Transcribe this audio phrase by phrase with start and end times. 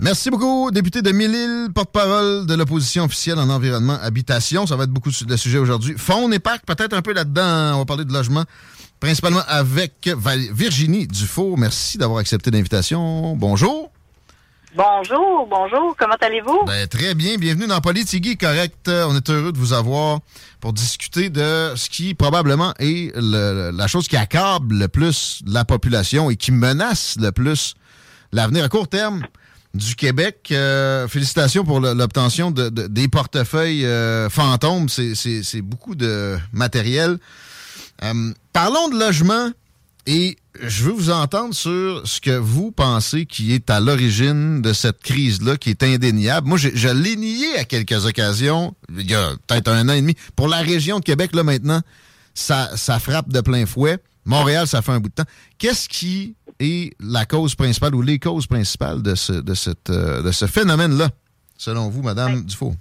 [0.00, 4.66] Merci beaucoup, député de Mille-Îles, porte-parole de l'opposition officielle en environnement, habitation.
[4.66, 5.94] Ça va être beaucoup de sujets aujourd'hui.
[5.96, 7.74] Fonds et parc, peut-être un peu là-dedans.
[7.74, 8.44] On va parler de logement,
[9.00, 10.10] principalement avec
[10.52, 11.58] Virginie Dufour.
[11.58, 13.34] Merci d'avoir accepté l'invitation.
[13.36, 13.90] Bonjour.
[14.74, 15.94] Bonjour, bonjour.
[15.98, 16.64] Comment allez-vous?
[16.66, 17.36] Ben, très bien.
[17.36, 18.88] Bienvenue dans Politigui, correct.
[18.88, 20.20] On est heureux de vous avoir
[20.60, 26.30] pour discuter de ce qui probablement est la chose qui accable le plus la population
[26.30, 27.74] et qui menace le plus
[28.32, 29.22] l'avenir à court terme
[29.74, 30.48] du Québec.
[30.50, 34.88] Euh, félicitations pour l'obtention de, des portefeuilles euh, fantômes.
[34.88, 37.18] C'est beaucoup de matériel.
[38.02, 39.50] Euh, parlons de logement
[40.06, 44.72] et je veux vous entendre sur ce que vous pensez qui est à l'origine de
[44.72, 46.48] cette crise-là, qui est indéniable.
[46.48, 50.00] Moi, je, je l'ai nié à quelques occasions, il y a peut-être un an et
[50.00, 50.16] demi.
[50.36, 51.80] Pour la région de Québec, là, maintenant,
[52.34, 53.98] ça, ça frappe de plein fouet.
[54.24, 55.30] Montréal, ça fait un bout de temps.
[55.58, 60.22] Qu'est-ce qui est la cause principale ou les causes principales de ce, de cette, euh,
[60.22, 61.08] de ce phénomène-là,
[61.56, 62.74] selon vous, Madame Dufault?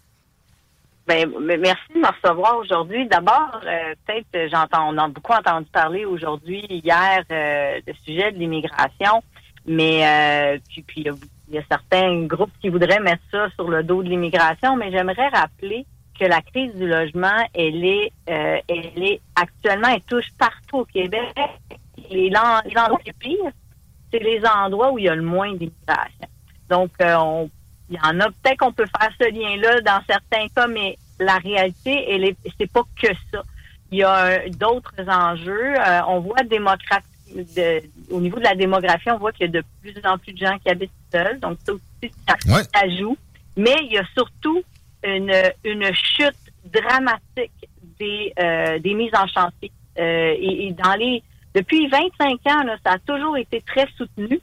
[1.08, 1.30] Ben,
[1.60, 3.08] merci de me recevoir aujourd'hui.
[3.08, 8.38] D'abord, euh, peut-être j'entends, on a beaucoup entendu parler aujourd'hui, hier, euh, du sujet de
[8.38, 9.22] l'immigration,
[9.66, 11.06] mais puis, puis
[11.50, 14.92] il y a certains groupes qui voudraient mettre ça sur le dos de l'immigration, mais
[14.92, 15.86] j'aimerais rappeler
[16.18, 21.34] que la crise du logement, elle est, elle est actuellement, elle touche partout au Québec.
[22.09, 23.52] Les, les endroits les pires,
[24.12, 26.28] c'est les endroits où il y a le moins d'immigration.
[26.70, 27.48] Donc, euh,
[27.90, 31.38] il y en a peut-être qu'on peut faire ce lien-là dans certains cas, mais la
[31.38, 33.44] réalité, elle est, c'est pas que ça.
[33.92, 35.76] Il y a d'autres enjeux.
[35.78, 39.64] Euh, on voit de, au niveau de la démographie, on voit qu'il y a de
[39.82, 41.40] plus en plus de gens qui habitent seuls.
[41.40, 43.18] Donc, ça aussi, ça, joue.
[43.58, 44.64] Mais il y a surtout
[45.04, 45.36] une,
[45.66, 47.52] une chute dramatique
[48.00, 49.72] des, euh, des mises en chantier.
[49.98, 51.22] et, dans les
[51.53, 54.39] depuis 25 ans, ça a toujours été très soutenu.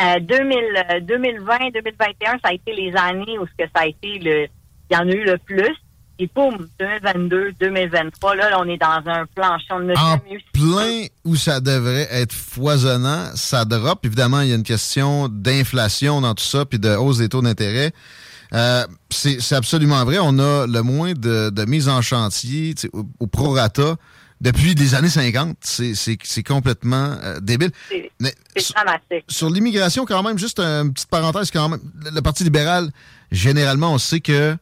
[0.00, 4.18] Euh, 2000, 2020, 2021, ça a été les années où ce que ça a été
[4.18, 4.46] le,
[4.90, 5.76] il y en a eu le plus.
[6.18, 10.18] Et boum, 2022, 2023, là, on est dans un planchon de En
[10.52, 14.04] plein où ça devrait être foisonnant, ça drop.
[14.04, 17.40] Évidemment, il y a une question d'inflation dans tout ça, puis de hausse des taux
[17.40, 17.92] d'intérêt.
[18.52, 20.18] Euh, c'est absolument vrai.
[20.20, 23.96] On a le moins de, de mise en chantier au, au prorata
[24.40, 25.56] depuis les années 50.
[25.62, 27.70] C'est complètement euh, débile.
[28.56, 29.24] C'est dramatique.
[29.28, 31.80] Sur l'immigration, quand même, juste une petite parenthèse, quand même,
[32.12, 32.90] le Parti libéral,
[33.30, 34.56] généralement, on sait que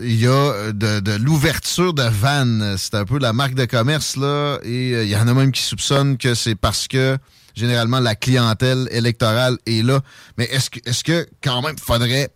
[0.00, 2.76] il y a euh, de, l'ouverture de vannes.
[2.78, 5.50] C'est un peu la marque de commerce, là, et euh, il y en a même
[5.50, 7.18] qui soupçonnent que c'est parce que
[7.54, 10.00] généralement la clientèle électorale est là.
[10.36, 12.28] Mais est-ce que, est-ce que quand même, faudrait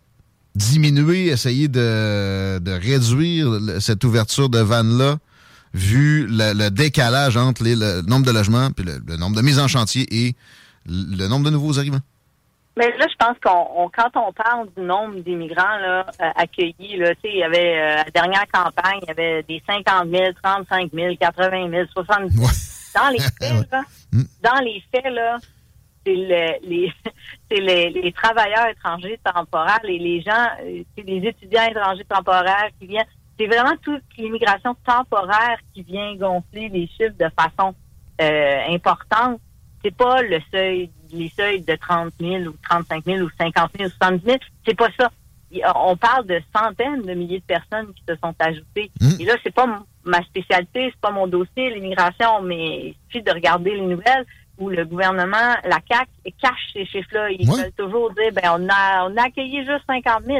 [0.55, 5.19] diminuer, essayer de, de réduire cette ouverture de vannes-là?
[5.73, 10.05] Vu le, décalage entre le nombre de logements puis le, nombre de mises en chantier
[10.11, 10.35] et
[10.85, 12.01] le nombre de nouveaux arrivants?
[12.75, 17.13] Mais là, je pense qu'on quand on parle du nombre d'immigrants là, euh, accueillis, là,
[17.23, 21.15] il y avait euh, la dernière campagne, il y avait des 50 000, 35 000,
[21.19, 22.47] 80 000, 70 000.
[22.95, 24.23] Dans les faits, là, mm.
[24.41, 25.37] dans les faits, là,
[26.03, 26.59] c'est les,
[27.51, 32.87] les, les, travailleurs étrangers temporaires, les, les gens, euh, c'est les étudiants étrangers temporaires qui
[32.87, 33.05] viennent
[33.39, 37.73] c'est vraiment toute l'immigration temporaire qui vient gonfler les chiffres de façon
[38.21, 39.39] euh, importante.
[39.83, 43.89] C'est pas le seuil, les seuils de 30 000 ou 35 000 ou 50 000
[43.89, 44.37] ou 70 000.
[44.65, 45.11] C'est pas ça.
[45.75, 48.91] On parle de centaines de milliers de personnes qui se sont ajoutées.
[48.99, 49.09] Mmh.
[49.19, 53.31] Et là, c'est pas ma spécialité, c'est pas mon dossier, l'immigration, mais il suffit de
[53.31, 54.25] regarder les nouvelles
[54.57, 56.07] où le gouvernement, la CAC,
[56.41, 57.31] cache ces chiffres-là.
[57.31, 60.39] Ils veulent toujours dire, ben on a, on a accueilli juste 50 000.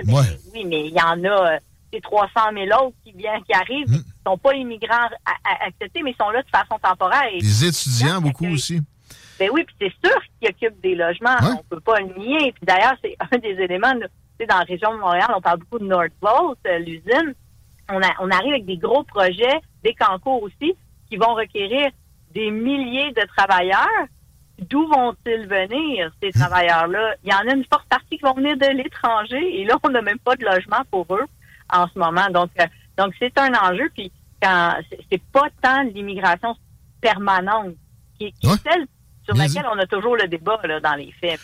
[0.54, 1.57] oui, mais il y en a.
[1.94, 4.04] Ces 300 000 autres qui viennent, qui arrivent, ne hmm.
[4.25, 5.10] sont pas immigrants
[5.62, 7.30] acceptés, mais sont là de façon temporaire.
[7.40, 8.81] Les étudiants, beaucoup aussi.
[9.40, 11.60] Ben oui, puis c'est sûr qu'ils occupent des logements, Ouais.
[11.60, 12.51] on peut pas le nier.
[12.51, 14.07] Puis d'ailleurs, c'est un des éléments, tu
[14.40, 17.36] sais, dans la région de Montréal, on parle beaucoup de Northvolt, euh, l'usine.
[17.92, 20.75] On, a, on arrive avec des gros projets, des cancours aussi,
[21.10, 21.92] qui vont requérir
[22.34, 24.07] des milliers de travailleurs.
[24.57, 27.16] D'où vont-ils venir, ces travailleurs-là?
[27.24, 29.89] Il y en a une forte partie qui vont venir de l'étranger, et là, on
[29.89, 31.25] n'a même pas de logement pour eux
[31.71, 32.27] en ce moment.
[32.33, 32.65] Donc, euh,
[32.98, 33.89] donc c'est un enjeu.
[33.94, 34.12] Puis,
[34.42, 34.75] quand
[35.10, 36.56] c'est- pas tant l'immigration
[37.01, 37.74] permanente
[38.19, 38.54] qui, qui Ouais.
[38.56, 38.86] est celle
[39.25, 41.39] sur Bien laquelle on a toujours le débat là, dans les faits.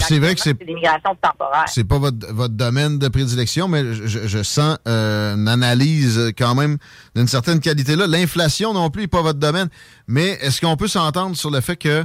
[0.00, 1.64] C'est vrai que c'est- l'immigration temporaire.
[1.66, 6.78] C'est pas votre, votre domaine de prédilection, mais je, sens euh, une analyse quand même
[7.16, 8.06] d'une certaine qualité là.
[8.06, 9.68] L'inflation non plus n'est pas votre domaine,
[10.06, 12.04] mais est-ce qu'on peut s'entendre sur le fait que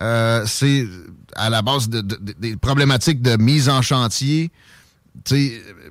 [0.00, 0.86] euh, c'est
[1.34, 4.50] à la base de- de- de- des problématiques de mise en chantier,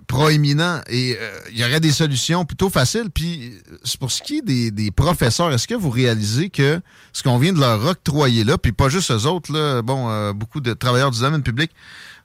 [0.07, 3.09] proéminent et euh, il y aurait des solutions plutôt faciles.
[3.13, 3.53] Puis
[3.99, 6.81] pour ce qui est des, professeurs, est-ce que vous réalisez que
[7.13, 10.33] ce qu'on vient de leur octroyer là, puis pas juste eux autres, là, bon, euh,
[10.33, 11.71] beaucoup de travailleurs du domaine public,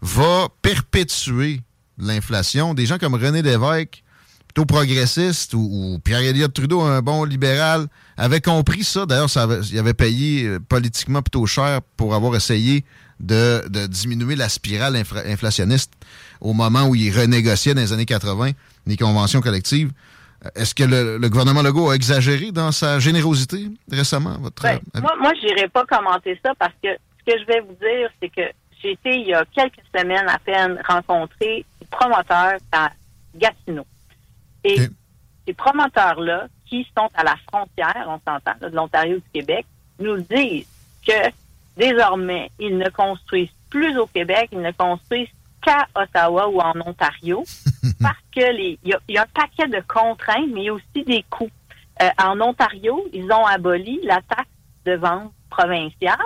[0.00, 1.60] va perpétuer
[1.98, 2.74] l'inflation?
[2.74, 4.02] Des gens comme René Lévesque,
[4.46, 9.06] plutôt progressiste, ou, Pierre-Éliott Trudeau, un bon libéral, avait compris ça.
[9.06, 12.84] D'ailleurs, ça avait- avait payé euh, politiquement plutôt cher pour avoir essayé
[13.22, 15.92] de, de diminuer la spirale infra- inflationniste
[16.40, 18.50] au moment où il renégociait dans les années 80
[18.86, 19.90] les conventions collectives.
[20.44, 24.36] Euh, Est-ce que le, le gouvernement Legault a exagéré dans sa générosité récemment?
[24.40, 25.02] Votre Ben, avis?
[25.02, 26.88] moi, moi je n'irai pas commenter ça parce que
[27.20, 28.42] ce que je vais vous dire, c'est que
[28.82, 32.90] j'ai été, il y a quelques semaines à peine, rencontrer des promoteurs à
[33.36, 33.86] Gatineau.
[34.64, 34.76] Et
[35.46, 39.66] ces promoteurs-là, qui sont à la frontière, on s'entend, de l'Ontario et du Québec,
[40.00, 40.66] nous disent
[41.06, 41.12] que
[41.76, 45.28] désormais, ils ne construisent plus au Québec, ils ne construisent
[45.64, 47.44] qu'à Ottawa ou en Ontario,
[48.02, 50.74] parce que les, il y, y a un paquet de contraintes, mais il y a
[50.74, 51.50] aussi des coûts.
[52.02, 54.48] Euh, en Ontario, ils ont aboli la taxe
[54.84, 56.16] de vente provinciale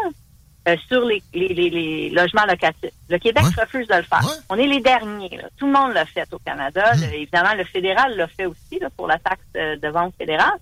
[0.69, 2.91] euh, sur les, les, les, les logements locatifs.
[3.09, 3.63] Le Québec Ouais.
[3.63, 4.25] refuse de le faire.
[4.25, 4.37] Ouais.
[4.49, 5.37] On est les derniers.
[5.37, 5.49] là.
[5.59, 6.93] Tout le monde l'a fait au Canada.
[6.95, 10.59] Le- évidemment, le fédéral l'a fait aussi là, pour la taxe euh, de vente fédérale.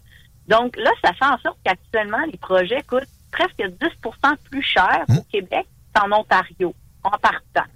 [0.48, 3.04] Donc là, ça fait en sorte qu'actuellement, les projets coûtent
[3.34, 7.69] presque 10% plus cher au Québec qu'en Ontario, en partant.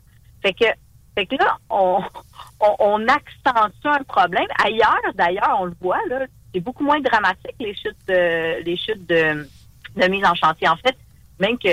[0.42, 0.66] Fait que,
[1.16, 2.00] fait que là, on,
[2.60, 4.46] on, on accentue un problème.
[4.64, 9.06] Ailleurs, d'ailleurs, on le voit, là, c'est beaucoup moins dramatique, les chutes de, les chutes
[9.08, 9.48] de,
[9.96, 10.68] de mise en chantier.
[10.68, 10.96] En fait,
[11.40, 11.68] même que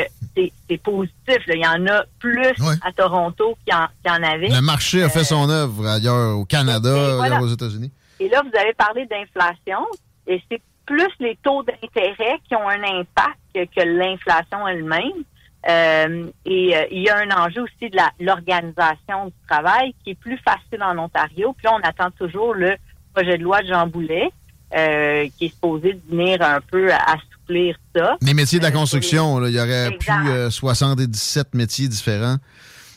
[0.68, 1.48] c'est positif.
[1.48, 1.56] là.
[1.56, 2.76] Il y en a plus Ouais.
[2.84, 4.50] à Toronto qu'il y, en- avait.
[4.50, 7.36] Le marché a fait son œuvre ailleurs au Canada, et voilà.
[7.36, 7.92] ailleurs aux États-Unis.
[8.20, 9.86] Et là, vous avez parlé d'inflation,
[10.28, 15.24] et c'est plus les taux d'intérêt qui ont un impact que, l'inflation elle-même.
[15.68, 20.20] Euh, et euh, il y a un enjeu aussi de l'organisation du travail qui est
[20.20, 21.54] plus facile en Ontario.
[21.58, 22.76] Puis là, on attend toujours le
[23.14, 24.30] projet de loi de Jean Boulet,
[24.76, 28.18] euh, qui est supposé venir un peu assouplir ça.
[28.22, 30.22] Les métiers de la construction, là, il y aurait Exact.
[30.22, 32.38] plus euh, 77 métiers différents.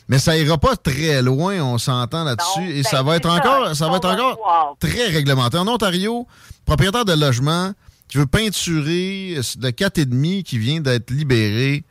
[0.09, 2.69] Mais ça ira pas très loin, on s'entend là-dessus.
[2.71, 4.75] Et ben, ça va être encore, ça va être encore voir.
[4.79, 5.57] très réglementé.
[5.57, 6.27] En Ontario,
[6.65, 7.71] propriétaire de logement
[8.07, 11.83] qui veut peinturer euh, le 4,5 qui vient d'être libéré,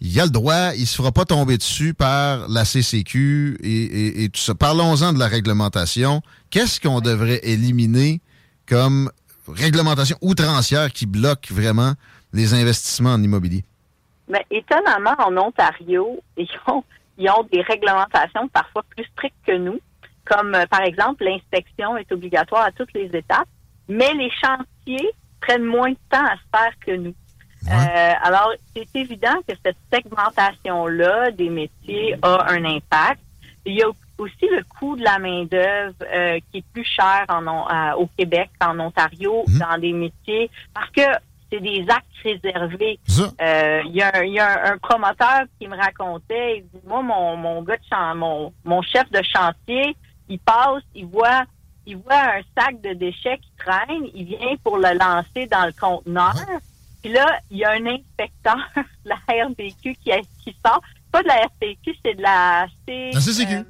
[0.00, 4.24] il a le droit, il se fera pas tomber dessus par la CCQ et, et-
[4.24, 4.54] et tout ça.
[4.54, 6.22] Parlons-en de la réglementation.
[6.50, 8.20] Qu'est-ce qu'on devrait éliminer
[8.68, 9.10] comme
[9.48, 11.94] réglementation outrancière qui bloque vraiment
[12.32, 13.64] les investissements en immobilier?
[14.28, 16.84] Mais étonnamment, en Ontario, ils ont,
[17.20, 19.78] ils ont des réglementations parfois plus strictes que nous,
[20.24, 23.48] comme euh, par exemple l'inspection est obligatoire à toutes les étapes,
[23.88, 25.10] mais les chantiers
[25.40, 27.14] prennent moins de temps à se faire que nous.
[27.66, 27.72] Ouais.
[27.72, 33.20] Euh, alors, c'est évident que cette segmentation-là des métiers a un impact.
[33.66, 37.46] Il y a aussi le coût de la main-d'œuvre euh, qui est plus cher en,
[37.46, 39.58] euh, au Québec qu'en Ontario Mhm.
[39.58, 41.02] dans des métiers parce que
[41.50, 42.98] c'est des actes réservés.
[43.40, 46.62] Euh, Il y a, un, il y a un, un promoteur qui me racontait, il
[46.64, 49.96] dit, moi, mon, mon gars de chan- mon, mon chef de chantier,
[50.28, 51.44] il passe, il voit,
[51.86, 55.72] il voit un sac de déchets qui traîne, il vient pour le lancer dans le
[55.72, 56.34] conteneur.
[57.02, 59.16] Puis là, il y a un inspecteur de la
[59.46, 60.10] RBQ qui,
[60.44, 60.82] qui sort.
[61.10, 63.54] Pas de la RBQ, c'est de la C, La CCQ.
[63.54, 63.62] euh,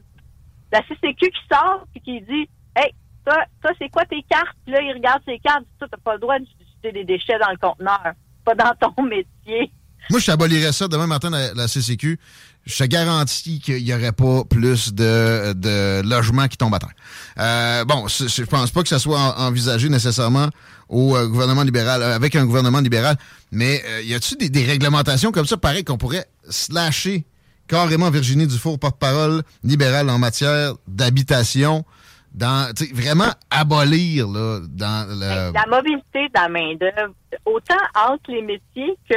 [0.73, 2.93] la CCQ qui sort puis qui dit Hey,
[3.25, 4.55] toi, toi c'est quoi tes cartes?
[4.65, 6.39] Puis là, il regarde ses cartes, il dit, t'as pas le droit
[6.83, 8.01] des déchets dans le conteneur.
[8.45, 9.71] Pas dans ton métier.
[10.11, 12.19] moi, je t'abolirais ça demain matin, la, la CCQ.
[12.67, 16.91] Je te garantis qu'il n'y aurait pas plus de, de logements qui tombent à terre.
[17.39, 20.49] Euh, bon, je pense pas que ça soit en- envisagé nécessairement
[20.91, 23.17] au euh, gouvernement libéral, euh, avec un gouvernement libéral,
[23.51, 27.25] mais euh, y a-tu des, des réglementations comme ça, pareil, qu'on pourrait slasher
[27.67, 31.85] carrément Virginie Dufour, porte-parole libérale en matière d'habitation,
[32.33, 35.53] dans vraiment abolir là, dans le...
[35.53, 39.17] La mobilité de la main-d'œuvre, autant entre les métiers que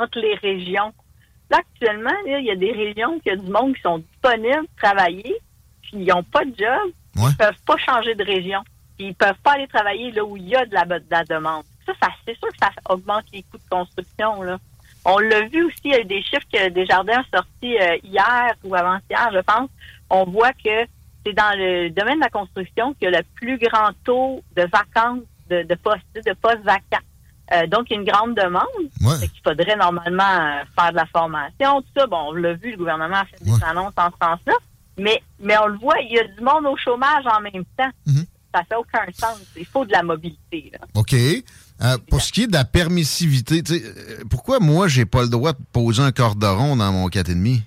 [0.00, 0.92] entre les régions.
[1.50, 4.66] Là, actuellement, il y a des régions qui y a du monde qui sont disponibles
[4.66, 5.36] pour travailler,
[5.82, 7.30] puis ils n'ont pas de job, Ouais.
[7.30, 8.60] ils peuvent pas changer de région,
[8.96, 11.24] puis ils peuvent pas aller travailler là où il y a de la, de la
[11.24, 11.64] demande.
[11.86, 14.42] Ça, ça c'est sûr que ça augmente les coûts de construction.
[14.42, 14.58] Là.
[15.04, 17.98] On l'a vu aussi, il y a eu des chiffres que Desjardins a sortis euh,
[18.02, 19.68] hier ou avant-hier, je pense.
[20.08, 20.86] On voit que
[21.24, 24.62] c'est dans le domaine de la construction qu'il y a le plus grand taux de
[24.62, 27.04] vacances de, de postes, de postes vacants.
[27.52, 28.64] Euh, donc, il y a une grande demande.
[29.02, 29.18] Ouais.
[29.28, 32.06] Qu'il faudrait normalement euh, faire de la formation, tout ça.
[32.06, 33.58] Bon, on l'a vu, le gouvernement a fait des Ouais.
[33.66, 34.54] annonces en ce sens-là.
[34.98, 37.90] Mais, mais on le voit, il y a du monde au chômage en même temps.
[38.06, 38.24] Mhm.
[38.54, 39.42] Ça fait aucun sens.
[39.56, 40.70] Il faut de la mobilité.
[40.72, 40.86] Là.
[40.94, 41.12] OK.
[41.14, 43.62] Euh, pour ce qui est de la permissivité,
[44.30, 47.62] pourquoi moi, j'ai pas le droit de poser un cordon dans mon 4,5?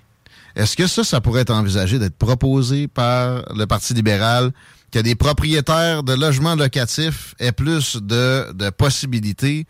[0.58, 4.50] Est-ce que ça, ça pourrait être envisagé d'être proposé par le Parti libéral,
[4.90, 9.66] que des propriétaires de logements locatifs aient plus de, possibilités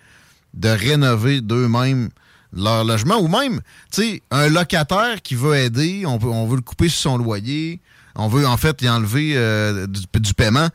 [0.54, 2.08] de rénover d'eux-mêmes
[2.54, 3.60] leur logement, ou même,
[3.92, 6.16] tu sais, un locataire qui veut aider, on,
[6.46, 7.82] veut le couper sur son loyer,
[8.14, 10.68] on veut en fait y enlever euh, du, paiement.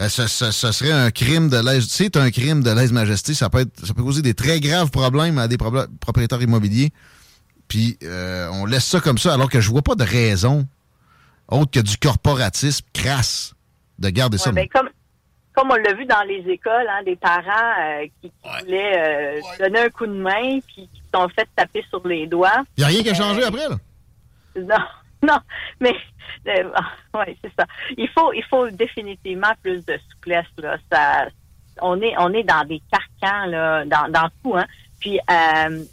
[0.00, 1.86] Euh, ce, serait un crime de lèse.
[1.90, 3.34] C'est un crime de lèse-majesté.
[3.34, 6.90] Ça peut être, ça peut causer des très graves problèmes à des propriétaires immobiliers.
[7.70, 10.66] Puis euh, on laisse ça comme ça, alors que je vois pas de raison
[11.48, 13.54] autre que du corporatisme crasse
[13.98, 14.50] de garder ça.
[14.50, 14.88] Ben, comme,
[15.54, 19.40] comme on l'a vu dans les écoles, hein, des parents euh, qui, qui voulaient euh,
[19.58, 22.64] donner un coup de main puis qui se sont fait taper sur les doigts.
[22.76, 23.76] Il n'y a rien qui a changé après, là?
[24.56, 24.84] Non,
[25.28, 25.38] non,
[25.80, 25.94] mais
[26.48, 26.70] euh,
[27.14, 27.66] ouais, c'est ça.
[27.96, 30.76] Il faut, il faut définitivement plus de souplesse là.
[30.90, 31.26] Ça,
[31.82, 34.66] on est, on est dans des carcans là, dans, dans tout, hein.
[35.00, 35.84] Puis euh,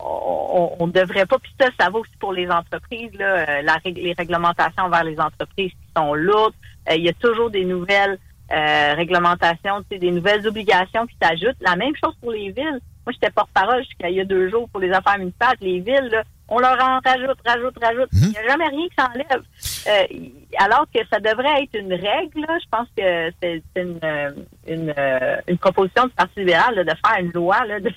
[0.00, 1.38] on, on devrait pas.
[1.38, 3.26] Puis ça, ça va aussi pour les entreprises là.
[3.48, 6.54] euh, la, les réglementations envers les entreprises qui sont lourdes.
[6.90, 8.18] Euh, il y a toujours des nouvelles
[8.52, 11.60] euh, réglementations, tu sais, des nouvelles obligations qui s'ajoutent.
[11.60, 12.80] La même chose pour les villes.
[13.06, 15.56] Moi, j'étais porte-parole jusqu'à il y a deux jours pour les affaires municipales.
[15.60, 18.08] Les villes, là, on leur en rajoute, rajoute, rajoute.
[18.12, 19.42] Il n'y a jamais rien qui s'enlève.
[19.86, 22.58] Euh, alors que ça devrait être une règle, là.
[22.62, 24.30] je pense que c'est une, euh,
[24.66, 27.90] une, euh, une proposition du Parti libéral là, de faire une loi, là, de,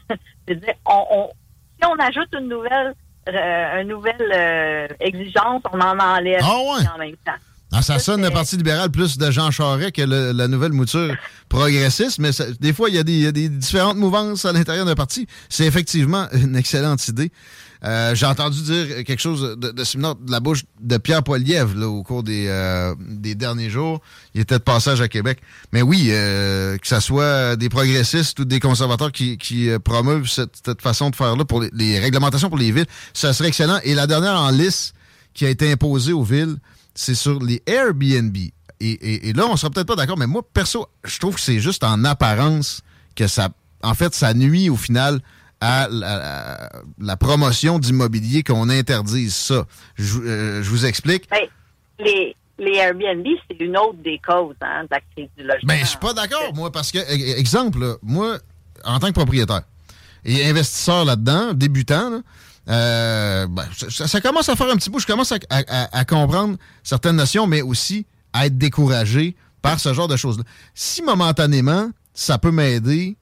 [0.47, 1.29] de dire on, on,
[1.79, 2.93] si on ajoute une nouvelle
[3.29, 6.87] euh, une nouvelle euh, exigence, on en enlève Ah ouais?
[6.95, 7.33] en même temps.
[7.73, 11.13] Ah, ça sonne le Parti libéral plus de Jean Charest que le- la nouvelle mouture
[11.49, 14.45] progressiste, mais ça- des fois, il y, a des, il y a des différentes mouvances
[14.45, 15.27] à l'intérieur d'un parti.
[15.49, 17.29] C'est effectivement une excellente idée.
[17.83, 22.03] Euh, J'ai entendu dire quelque chose de, similaire de la bouche de Pierre Poilievre au
[22.03, 24.01] cours des, euh, des derniers jours.
[24.33, 25.39] Il était de passage à Québec.
[25.71, 31.09] Mais oui, euh, que ce soit des progressistes ou des conservateurs qui, promeuvent cette, façon
[31.09, 33.79] de faire-là pour les, réglementations pour les villes, ça serait excellent.
[33.83, 34.93] Et la dernière en liste
[35.33, 36.57] qui a été imposée aux villes,
[36.95, 38.35] c'est sur les Airbnb.
[38.35, 41.41] Et, et- et là, on sera peut-être pas d'accord, mais moi, perso, je trouve que
[41.41, 42.81] c'est juste en apparence
[43.15, 43.49] que ça,
[43.83, 45.19] en fait, ça nuit au final
[45.61, 49.65] à la, promotion d'immobilier qu'on interdise ça.
[49.95, 51.29] Je, euh, je vous explique.
[51.29, 51.47] Ben,
[51.99, 55.67] les, les Airbnb, c'est une autre des causes hein, de la crise du logement.
[55.67, 58.37] Ben, je suis pas d'accord, moi, parce que, e- exemple, là, moi,
[58.83, 59.61] en tant que propriétaire
[60.25, 62.19] et investisseur là-dedans, débutant, là,
[62.69, 64.99] euh, ben, ça, ça commence à faire un petit bout.
[64.99, 70.07] Je commence à- à comprendre certaines notions, mais aussi à être découragé par ce genre
[70.07, 70.43] de choses-là.
[70.75, 73.15] Si momentanément, ça peut m'aider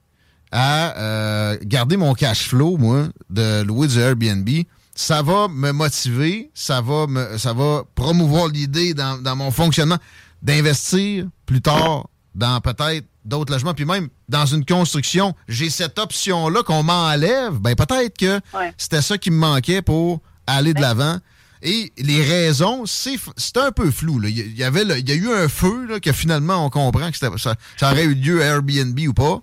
[0.57, 4.47] à euh, garder mon cash flow, moi, de louer du Airbnb,
[4.95, 9.97] ça va me motiver, ça va me, ça va promouvoir l'idée dans, dans mon fonctionnement
[10.41, 15.33] d'investir plus tard dans peut-être d'autres logements, puis même dans une construction.
[15.47, 17.53] J'ai cette option-là qu'on m'enlève.
[17.59, 18.73] Ben peut-être que Ouais.
[18.77, 21.17] c'était ça qui me manquait pour aller de Ben- l'avant.
[21.63, 23.17] Et les raisons, c'est
[23.57, 24.19] un peu flou.
[24.19, 24.29] là.
[24.29, 27.09] Il y, avait le- il y a eu un feu là, que finalement on comprend
[27.09, 29.41] que ça, ça aurait eu lieu à Airbnb ou pas.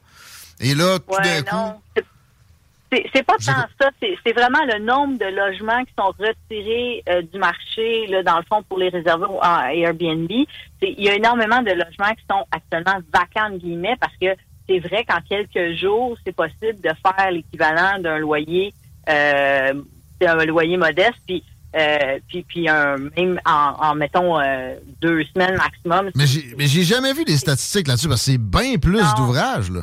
[0.62, 1.80] Et là, tout Ouais, d'un coup.
[1.94, 7.38] C'est- pas tant ça, c'est vraiment le nombre de logements qui sont retirés euh, du
[7.38, 10.30] marché, là, dans le fond, pour les réserver à Airbnb.
[10.30, 14.26] Il y a énormément de logements qui sont actuellement vacants, guillemets, parce que
[14.68, 18.74] c'est vrai qu'en quelques jours, c'est possible de faire l'équivalent d'un loyer,
[19.08, 19.72] euh,
[20.20, 21.42] d'un loyer modeste, puis
[21.74, 26.10] euh, puis, puis un, même en, en mettons, euh, deux semaines maximum.
[26.14, 29.70] Mais j'ai, mais j'ai jamais vu des statistiques là-dessus parce que c'est bien plus d'ouvrages,
[29.70, 29.80] là.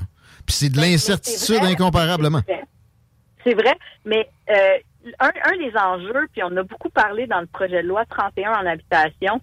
[0.49, 2.41] Puis c'est de mais l'incertitude incomparablement.
[3.43, 3.77] C'est vrai.
[4.03, 4.77] Mais euh,
[5.19, 8.51] un, un des enjeux, puis on a beaucoup parlé dans le projet de loi 31
[8.51, 9.39] en habitation,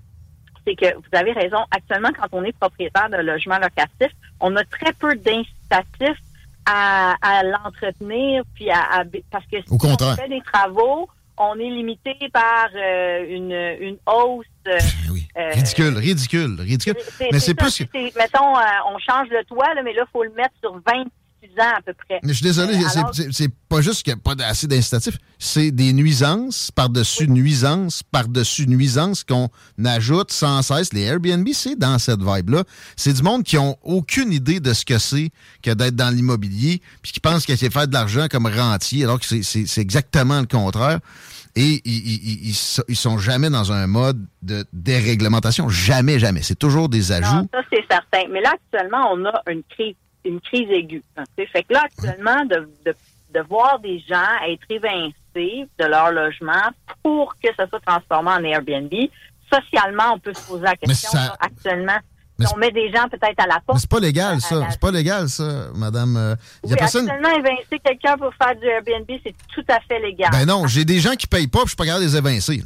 [0.66, 4.64] c'est que vous avez raison, actuellement, quand on est propriétaire d'un logement locatif, on a
[4.64, 6.20] très peu d'incitatifs
[6.66, 10.16] à, à l'entretenir, puis à, à- parce que si Au contraire.
[10.18, 14.46] on fait des travaux, on est limité par euh, une, une hausse.
[14.68, 15.28] euh, Ben oui.
[15.36, 16.96] euh, Ridicule, ridicule, ridicule.
[17.32, 18.18] Mais c'est plus que.
[18.18, 18.62] Mettons, euh,
[18.92, 21.04] on change le toit, là, mais là, il faut le mettre sur 26
[21.58, 22.20] ans à peu près.
[22.22, 24.44] Mais je suis désolé, Euh, c'est- alors- c'est c'est pas juste qu'il n'y a pas
[24.44, 29.48] assez d'incitatifs, c'est des nuisances par-dessus nuisances par-dessus nuisances qu'on
[29.84, 30.92] ajoute sans cesse.
[30.92, 32.64] Les Airbnb, c'est dans cette vibe-là.
[32.96, 35.30] C'est du monde qui ont aucune idée de ce que c'est
[35.62, 39.18] que d'être dans l'immobilier, puis qui pensent que c'est faire de l'argent comme rentier, alors
[39.20, 41.00] que c'est- exactement le contraire.
[41.58, 42.54] Et ils,
[42.88, 45.68] ils sont jamais dans un mode de déréglementation.
[45.70, 46.42] Jamais, jamais.
[46.42, 47.34] C'est toujours des ajouts.
[47.34, 48.28] Non, ça, c'est certain.
[48.30, 49.94] Mais là, actuellement, on a une crise,
[50.28, 51.02] une crise aiguë.
[51.16, 52.94] hein, fait que là, actuellement, de, de,
[53.34, 56.70] de voir des gens être évincés de leur logement
[57.02, 58.92] pour que ça soit transformé en Airbnb,
[59.52, 61.98] socialement, on peut se poser la question ça- là, actuellement.
[62.38, 63.78] Mais on met des gens peut-être à la Mais porte.
[63.78, 64.56] c'est pas légal, ça.
[64.60, 66.16] la- C'est pas légal, ça, madame.
[66.18, 66.34] euh,
[66.66, 67.08] y a personne.
[67.08, 70.28] actuellement, évincer quelqu'un pour faire du Airbnb, c'est tout à fait légal.
[70.32, 72.16] Ben non, j'ai des gens qui payent pas, puis je suis pas capable de les
[72.16, 72.62] évincer.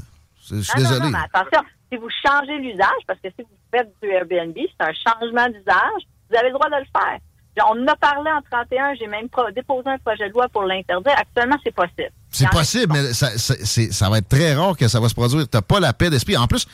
[0.50, 1.00] Je suis Ah, non, désolé.
[1.04, 1.60] non, mais attention,
[1.92, 6.02] si vous changez l'usage, parce que si vous faites du Airbnb, c'est un changement d'usage,
[6.30, 7.18] vous avez le droit de le faire.
[7.58, 11.12] On en a parlé en 31, j'ai même déposé un projet de loi pour l'interdire.
[11.16, 12.10] Actuellement, c'est possible.
[12.30, 15.14] C'est possible, mais ça, ça- c'est- ça va être très rare que ça va se
[15.14, 15.46] produire.
[15.48, 16.36] T'as pas la paix d'esprit.
[16.36, 16.66] En plus,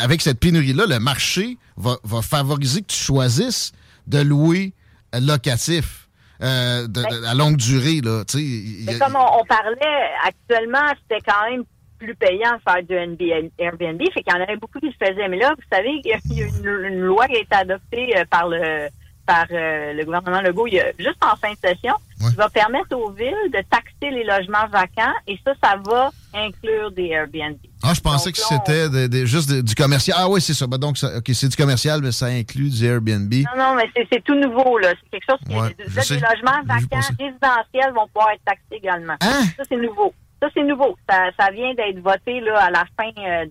[0.00, 3.72] avec cette pénurie-là, le marché va, va favoriser que tu choisisses
[4.06, 4.72] de louer
[5.20, 6.08] locatif
[6.42, 8.00] euh, de- de- à longue durée.
[8.02, 11.64] Là, y Mais comme on, on parlait, actuellement, c'était quand même
[11.98, 15.06] plus payant de faire du NB Airbnb, fait qu'il y en avait beaucoup qui le
[15.06, 15.28] faisaient.
[15.28, 17.40] Mais là, vous savez, il y a il y a une, une loi qui a
[17.40, 18.88] été adoptée euh, par le
[19.30, 22.28] par euh, le gouvernement Legault il y a, juste en fin de session, Ouais.
[22.30, 26.90] qui va permettre aux villes de taxer les logements vacants et ça, ça va inclure
[26.90, 27.56] des Airbnb.
[27.82, 30.16] Ah, je pensais Donc que on- c'était des- des- juste du commercial.
[30.20, 30.66] Ah oui, c'est ça.
[30.66, 33.32] Ben donc, ça- ok, c'est du commercial, mais ça inclut du Airbnb.
[33.32, 34.88] Non, non, mais c'est tout nouveau, là.
[35.02, 39.16] C'est quelque chose qui Ouais, là, des logements vacants résidentiels vont pouvoir être taxés également.
[39.22, 39.44] Hein?
[39.56, 40.12] Ça, c'est nouveau.
[40.42, 40.96] Ça, c'est nouveau.
[41.08, 43.46] Ça, ça vient d'être voté là, à la fin, euh,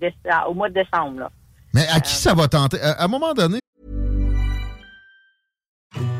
[0.47, 1.21] au mois de décembre.
[1.21, 1.31] Là.
[1.73, 2.79] Mais à qui ça va tenter?
[2.81, 3.59] À, à un moment donné,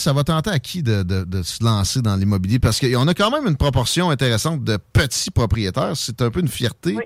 [0.00, 2.58] Ça va tenter à qui de, de- de se lancer dans l'immobilier?
[2.58, 5.92] Parce qu'on a quand même une proportion intéressante de petits propriétaires.
[5.96, 6.94] C'est un peu une fierté.
[6.96, 7.02] Oui.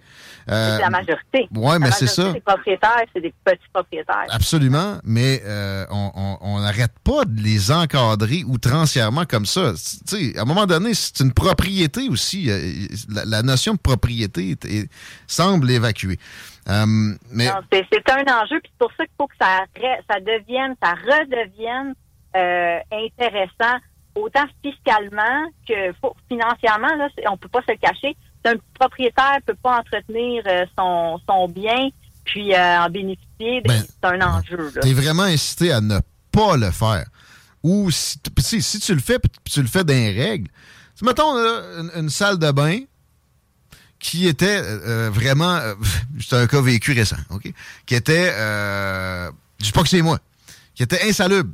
[0.51, 1.49] Euh, c'est la majorité.
[1.55, 2.33] ouais, mais c'est ça.
[2.33, 4.27] des propriétaires, c'est des petits propriétaires.
[4.31, 9.73] Absolument, mais euh, on- n'arrête pas de les encadrer outrancièrement comme ça.
[10.09, 12.51] Tu sais, à un moment donné, c'est une propriété aussi.
[12.51, 12.73] euh,
[13.09, 14.89] La, la notion de propriété est- est-
[15.27, 16.19] semble évacuée.
[16.69, 16.85] Euh,
[17.33, 21.95] mais c'est un enjeu, puis c'est pour ça qu'il faut que ça devienne, ça redevienne
[22.37, 23.79] euh, intéressant,
[24.15, 25.93] autant fiscalement que
[26.29, 26.95] financièrement.
[26.97, 28.17] Là, on peut pas se le cacher.
[28.45, 31.91] Un propriétaire peut pas entretenir euh, son, son bien
[32.25, 33.61] puis euh, en bénéficier.
[33.63, 34.73] ben, Ben, c'est un enjeu.
[34.75, 34.81] Là.
[34.81, 35.99] t'es vraiment incité à ne
[36.33, 37.07] pas le faire.
[37.63, 40.49] Ou si, si, si tu le fais, tu le fais dans les règles.
[40.49, 40.55] Tu
[40.97, 42.81] sais, mettons là, une, une salle de bain
[43.99, 45.75] qui était euh, vraiment, euh,
[46.21, 47.53] c'est un cas vécu récent, ok,
[47.85, 50.19] qui était, je dis pas que c'est moi,
[50.75, 51.51] qui était insalubre.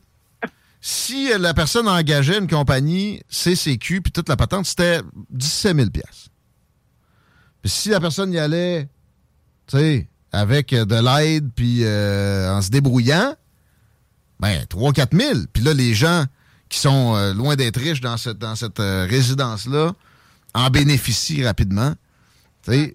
[0.89, 6.29] Si la personne engageait une compagnie CCQ puis toute la patente, c'était 17 000 pièces.
[7.61, 8.89] Puis si la personne y allait,
[9.67, 13.35] tu sais, avec euh, de l'aide puis euh, en se débrouillant,
[14.39, 15.41] ben 3-4 000.
[15.53, 16.25] Puis là, les gens
[16.69, 19.93] qui sont euh, loin d'être riches dans cette, euh, résidence-là
[20.55, 21.97] en bénéficient rapidement.
[22.63, 22.95] Tu sais,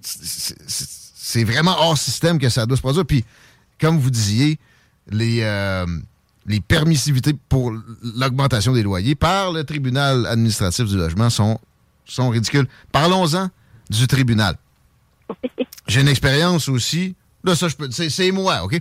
[0.00, 3.04] c'est- vraiment hors système que ça doit se produire.
[3.04, 3.22] Puis,
[3.78, 4.58] comme vous disiez,
[5.10, 5.42] les,
[6.48, 7.72] les permissivités pour
[8.16, 11.60] l'augmentation des loyers par le tribunal administratif du logement sont,
[12.06, 12.66] sont ridicules.
[12.90, 13.50] Parlons-en
[13.90, 14.56] du tribunal.
[15.86, 17.14] J'ai une expérience aussi.
[17.44, 17.88] Là, ça, je peux.
[17.90, 18.80] C'est moi, OK?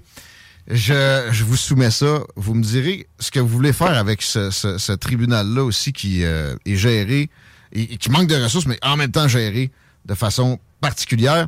[0.70, 2.22] Je, je vous soumets ça.
[2.36, 6.24] Vous me direz ce que vous voulez faire avec ce, ce- ce tribunal-là aussi qui
[6.26, 7.30] euh, est géré
[7.72, 9.72] et, et qui manque de ressources, mais en même temps géré
[10.06, 11.48] de façon particulière.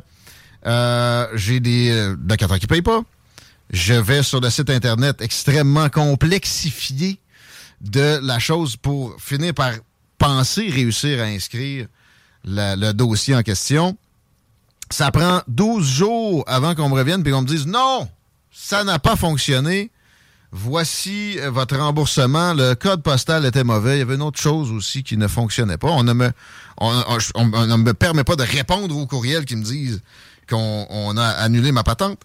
[0.66, 3.02] Euh, J'ai des euh, locataires qui ne payent pas.
[3.70, 7.20] Je vais sur le site Internet extrêmement complexifié
[7.80, 9.72] de la chose pour finir par
[10.18, 11.86] penser réussir à inscrire
[12.44, 13.96] le dossier en question.
[14.90, 18.08] Ça prend 12 jours avant qu'on me revienne et qu'on me dise non,
[18.50, 19.90] ça n'a pas fonctionné.
[20.52, 22.54] Voici euh, votre remboursement.
[22.54, 23.96] Le code postal était mauvais.
[23.96, 25.90] Il y avait une autre chose aussi qui ne fonctionnait pas.
[25.90, 26.32] On ne me,
[26.78, 30.02] on, ne me permet pas de répondre aux courriels qui me disent
[30.48, 32.18] qu'on a annulé ma patente.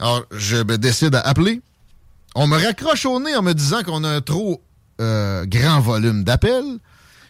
[0.00, 1.60] Alors, je me décide à appeler.
[2.34, 4.62] On me raccroche au nez en me disant qu'on a un trop
[4.98, 6.78] euh, grand volume d'appels.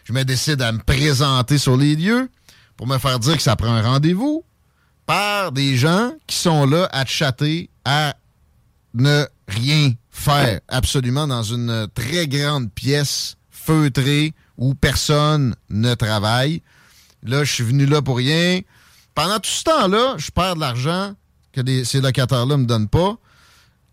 [0.05, 2.29] Je me décide à me présenter sur les lieux
[2.77, 4.45] pour me faire dire que ça prend un rendez-vous
[5.05, 8.15] par des gens qui sont là à chatter, à
[8.93, 16.61] ne rien faire absolument dans une très grande pièce feutrée où personne ne travaille.
[17.23, 18.61] Là, je suis venu là pour rien.
[19.13, 21.15] Pendant tout ce temps-là, je perds de l'argent
[21.53, 23.17] que ces locataires-là ne me donnent pas,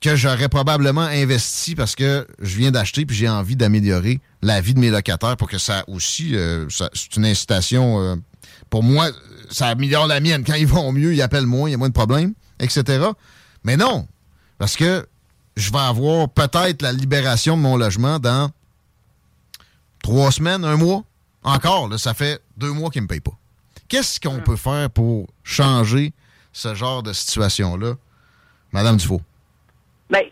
[0.01, 4.75] que j'aurais probablement investi parce que je viens d'acheter puis j'ai envie d'améliorer la vie
[4.75, 8.01] de mes locataires pour que ça aussi, euh, c'est une incitation.
[8.01, 8.17] Euh,
[8.71, 9.11] pour moi,
[9.51, 10.45] ça améliore la mienne.
[10.45, 13.07] Quand ils vont mieux, ils appellent moins, il y a moins de problèmes, etc.
[13.65, 14.07] Mais non,
[14.59, 15.07] parce que
[15.57, 18.51] je vais avoir peut-être la libération de mon logement dans
[20.03, 21.03] trois semaines, un mois.
[21.43, 23.37] Encore, là, ça fait deux mois qu'ils ne me payent pas.
[23.89, 26.13] Qu'est-ce qu'on peut faire pour changer
[26.53, 27.95] ce genre de situation-là,
[28.73, 29.23] Madame Dufault?
[30.11, 30.23] Bien,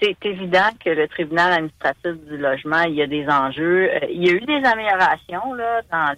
[0.00, 3.90] c'est évident que le tribunal administratif du logement, il y a des enjeux.
[3.90, 6.14] Euh, il y a eu des améliorations là dans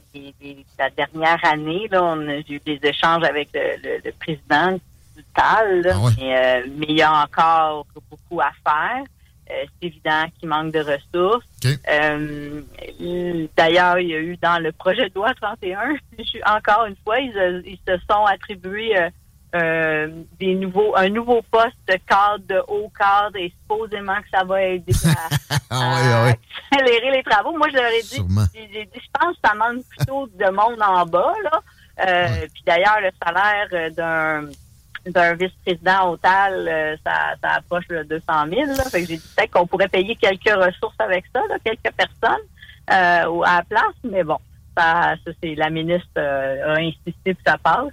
[0.79, 1.88] la dernière année.
[1.90, 4.73] Là, on a eu des échanges avec le, président
[5.16, 9.03] du TAL, ah euh, mais, il y a encore beaucoup à faire.
[9.51, 11.47] Euh, c'est évident qu'il manque de ressources.
[13.57, 15.97] D'ailleurs, il y a eu dans le projet de loi 31,
[16.47, 18.95] encore une fois, ils, ils se sont attribués
[19.57, 24.45] euh, des nouveaux, un nouveau poste de cadre, de haut cadre, et supposément que ça
[24.45, 26.33] va aider à, ah
[26.73, 27.57] accélérer les travaux.
[27.57, 31.33] Moi, je leur ai dit, je pense que ça manque plutôt de monde en bas,
[31.45, 31.61] là.
[32.07, 34.51] Euh, puis d'ailleurs, le salaire euh, d'un
[35.07, 38.66] d'un vice-président au TAL, ça, ça, approche le 200 000.
[38.66, 38.85] Là.
[38.90, 42.45] Fait que j'ai dit peut-être qu'on pourrait payer quelques ressources avec ça, là, quelques personnes
[42.90, 43.95] euh, à la place.
[44.03, 44.38] Mais bon,
[44.77, 47.92] ça, ça c'est la ministre a insisté que ça passe.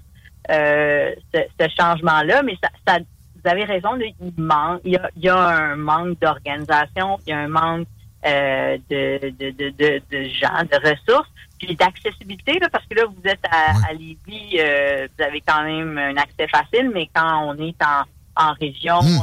[0.49, 6.19] Euh, ce, changement-là, mais ça, vous avez raison, il manque, il y a, un manque
[6.19, 7.87] d'organisation, il y a un manque
[8.25, 13.43] euh, de, de, de, de, gens, de ressources, puis d'accessibilité, parce que là, vous êtes
[13.49, 17.75] à, à Lévis, euh, vous avez quand même un accès facile, mais quand on est
[17.81, 19.21] en, en région, hmm.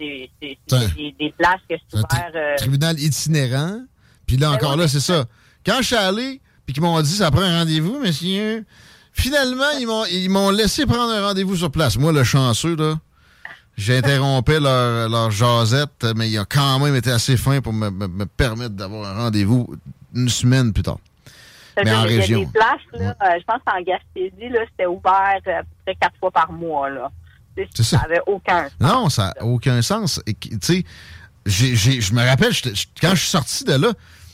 [0.00, 2.56] c'est des, des, places que c'est ouvert.
[2.56, 3.82] tribunal itinérant,
[4.26, 5.26] puis là ben encore là, c'est ça.
[5.64, 8.64] Quand je suis allé, puis qu'ils m'ont dit ça prend un rendez-vous, monsieur,
[9.16, 9.70] Finalement,
[10.10, 11.96] ils m'ont, laissé prendre un rendez-vous sur place.
[11.96, 12.96] Moi, le chanceux, là,
[13.76, 18.24] j'ai interrompu leur, leur jasette, mais ils ont quand même été assez fins pour me,
[18.26, 19.74] permettre d'avoir un rendez-vous
[20.14, 20.98] une semaine plus tard.
[21.82, 22.40] Mais en région.
[22.40, 25.58] Il y a des places, là, euh, je pense qu'en Gaspésie, là, c'était ouvert euh,
[25.58, 26.90] à peu près quatre fois par mois.
[26.90, 27.10] Là.
[27.74, 28.02] C'est ça.
[28.02, 28.72] n'avait aucun sens.
[28.80, 30.20] Non, ça n'a aucun sens.
[30.40, 30.84] Tu sais,
[31.46, 32.52] je me rappelle,
[33.00, 33.92] quand je suis sorti de là,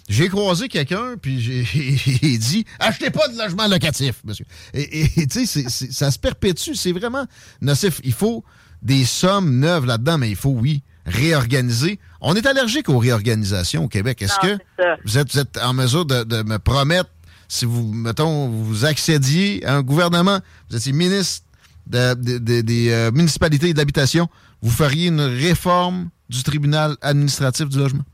[0.09, 4.47] j'ai croisé quelqu'un, puis j'ai dit Achetez pas de logement locatif, monsieur.
[4.75, 6.75] Et tu sais, ça se perpétue.
[6.75, 7.27] C'est vraiment
[7.61, 8.01] nocif.
[8.05, 8.45] Il faut
[8.83, 11.99] des sommes neuves là-dedans, mais il faut, oui, réorganiser.
[12.21, 14.23] On est allergique aux réorganisations au Québec.
[14.23, 14.59] Est-ce que
[15.05, 17.11] vous êtes, êtes, en mesure de, me promettre,
[17.49, 21.47] si vous, mettons, vous accédiez à un gouvernement, vous étiez ministre
[21.87, 24.29] des euh, municipalités et de l'habitation,
[24.62, 28.05] vous feriez une réforme du tribunal administratif du logement?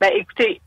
[0.00, 0.60] Ben, écoutez,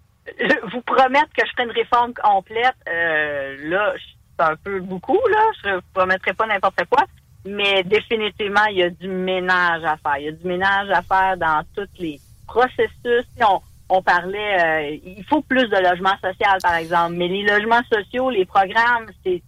[0.72, 3.94] vous promettre que je ferai une réforme complète, euh, là,
[4.38, 5.44] c'est un peu beaucoup, là.
[5.64, 7.06] Je vous promettrai pas n'importe quoi.
[7.46, 10.18] Mais définitivement, il y a du ménage à faire.
[10.20, 13.26] Il y a du ménage à faire dans tous les processus.
[13.40, 17.16] On, on parlait, euh, il faut plus de logements sociaux, par exemple.
[17.16, 19.42] Mais les logements sociaux, les programmes, c'est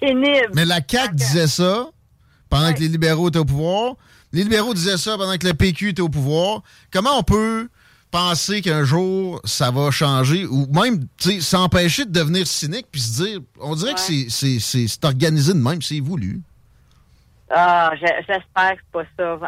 [0.00, 0.50] pénible.
[0.54, 1.88] Mais la CAQ disait ça
[2.48, 3.94] pendant que les libéraux étaient au pouvoir.
[4.32, 6.62] Les libéraux disaient ça pendant que le PQ était au pouvoir.
[6.92, 7.68] Comment on peut
[8.16, 11.06] penser qu'un jour ça va changer ou même
[11.40, 16.00] s'empêcher de devenir cynique puis se dire on dirait que c'est organisé de même, c'est
[16.00, 16.40] voulu.
[17.50, 19.38] Ah, j'espère que c'est pas ça.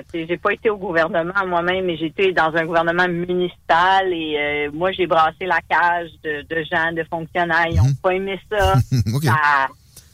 [0.00, 4.70] Euh, j'ai pas été au gouvernement moi-même, mais j'étais dans un gouvernement municipal et euh,
[4.72, 7.66] moi j'ai brassé la cage de, gens, de fonctionnaires.
[7.68, 7.96] Ils n'ont mhm.
[8.00, 8.74] pas aimé ça.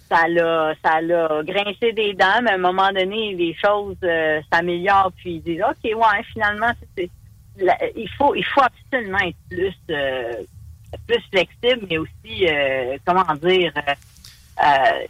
[0.09, 4.41] Ça l'a ça l'a grincé des dents, mais à un moment donné, les choses euh,
[4.51, 7.11] s'améliorent, puis ils disent OK, ouais, finalement, c'est
[7.97, 10.33] il faut il faut absolument être plus euh,
[11.07, 15.07] plus flexible, mais aussi euh, comment dire euh,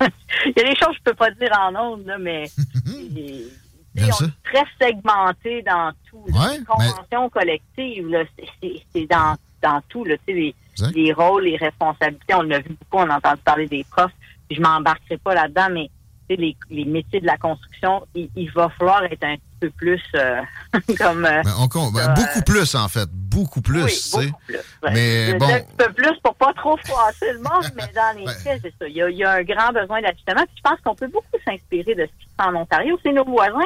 [0.46, 2.44] il y a des choses que je peux pas dire en ondes, mais
[2.86, 6.24] on est très segmenté dans tout.
[6.28, 8.24] Ouais, les conventions collectives, là,
[8.60, 10.04] c'est, dans, dans tout.
[10.04, 10.54] Là, les,
[10.94, 12.34] les rôles, les responsabilités.
[12.34, 14.12] On l'a vu beaucoup, on a entendu parler des profs.
[14.50, 15.90] Je m'embarquerai pas là-dedans, mais
[16.28, 19.36] les, les métiers de la construction, il, il va falloir être un
[19.66, 20.40] peu plus euh,
[20.98, 21.24] comme...
[21.24, 23.08] euh, Ben, on ben, euh, beaucoup plus, en fait.
[23.12, 24.56] Beaucoup plus, oui, beaucoup plus.
[24.82, 24.90] ouais.
[24.92, 25.46] Mais Je bon.
[25.48, 28.74] Un petit peu plus pour pas trop froisser le monde, mais dans les faits, c'est
[28.78, 28.88] ça.
[28.88, 30.44] Il y, a, il y a un grand besoin d'ajustement.
[30.46, 32.98] Puis je pense qu'on peut beaucoup s'inspirer de ce qui se fait en Ontario.
[33.02, 33.58] C'est nos voisins.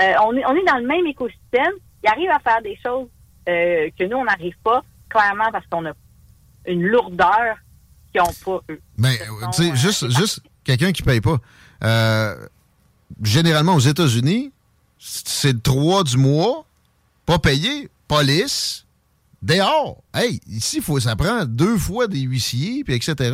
[0.00, 1.72] Euh, on, est, on est dans le même écosystème.
[2.04, 3.08] Ils arrivent à faire des choses
[3.48, 5.92] euh, que nous, on n'arrive pas, clairement parce qu'on a
[6.66, 7.56] une lourdeur
[8.12, 8.80] qu'ils n'ont pas eux.
[8.96, 9.14] Ben,
[9.52, 11.38] tu sais, juste, juste quelqu'un qui paye pas.
[11.82, 12.36] Euh,
[13.22, 14.52] généralement, aux États-Unis,
[14.98, 16.64] c'est le 3 du mois,
[17.26, 18.86] pas payé, police,
[19.42, 19.98] dehors.
[20.14, 23.32] Hey, ici, faut, ça prend deux fois des huissiers, puis etc.